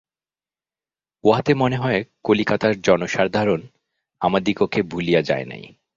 উহাতে 1.23 1.51
মনে 1.53 1.77
হয়, 1.77 1.99
কলিকাতার 2.23 2.73
জনসাধারণ 2.81 3.61
আমাদিগকে 4.21 4.79
ভুলিয়া 4.81 5.21
যায় 5.21 5.45
নাই। 5.45 5.63